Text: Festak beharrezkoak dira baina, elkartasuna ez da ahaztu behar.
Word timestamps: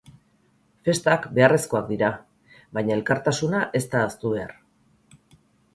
Festak 0.87 1.27
beharrezkoak 1.39 1.85
dira 1.91 2.09
baina, 2.79 2.97
elkartasuna 2.97 3.61
ez 3.81 3.87
da 3.95 4.01
ahaztu 4.03 4.35
behar. 4.37 4.59